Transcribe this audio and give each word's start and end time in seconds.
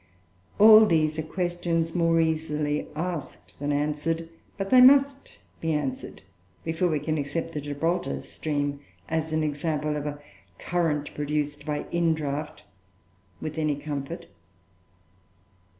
All 0.57 0.87
these 0.87 1.19
are 1.19 1.21
questions 1.21 1.93
more 1.93 2.19
easily 2.19 2.87
asked 2.95 3.53
than 3.59 3.71
answered; 3.71 4.29
but 4.57 4.71
they 4.71 4.81
must 4.81 5.37
be 5.59 5.73
answered 5.73 6.23
before 6.63 6.87
we 6.87 6.99
can 6.99 7.19
accept 7.19 7.53
the 7.53 7.61
Gibraltar 7.61 8.19
stream 8.21 8.79
as 9.09 9.31
an 9.31 9.43
example 9.43 9.95
of 9.95 10.07
a 10.07 10.19
current 10.57 11.13
produced 11.13 11.67
by 11.67 11.85
indraught 11.91 12.63
with 13.41 13.59
any 13.59 13.75
comfort. 13.75 14.25